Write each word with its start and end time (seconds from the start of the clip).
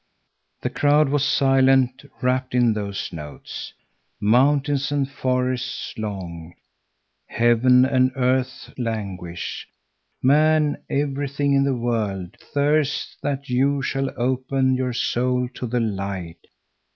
The 0.61 0.71
crowd 0.71 1.09
was 1.09 1.23
silent, 1.23 2.05
wrapped 2.23 2.55
in 2.55 2.73
those 2.73 3.13
notes. 3.13 3.71
"Mountains 4.19 4.91
and 4.91 5.07
forests 5.07 5.95
long, 5.95 6.55
heaven 7.27 7.85
and 7.85 8.11
earth 8.15 8.73
languish. 8.79 9.67
Man, 10.23 10.81
everything 10.89 11.53
in 11.53 11.63
the 11.65 11.75
world, 11.77 12.35
thirsts 12.51 13.15
that 13.21 13.47
you 13.49 13.83
shall 13.83 14.09
open 14.19 14.73
your 14.73 14.93
soul 14.93 15.47
to 15.53 15.67
the 15.67 15.79
light. 15.79 16.47